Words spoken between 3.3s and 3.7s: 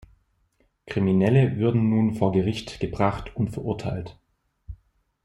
und